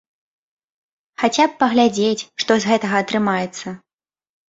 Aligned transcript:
Хаця 1.25 1.45
б 1.53 1.61
паглядзець, 1.65 2.27
што 2.47 2.51
з 2.67 2.73
гэтага 2.73 2.95
атрымаецца. 3.07 3.67